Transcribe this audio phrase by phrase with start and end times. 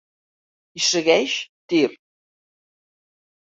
[0.79, 1.35] Hi segueix
[1.75, 1.83] Tir.